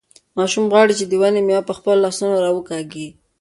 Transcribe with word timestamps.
ماشوم 0.37 0.65
غواړي 0.71 0.93
چې 0.99 1.05
د 1.07 1.13
ونې 1.21 1.41
مېوه 1.47 1.63
په 1.67 1.73
خپلو 1.77 2.01
لاسونو 2.05 2.35
راوکاږي. 2.45 3.07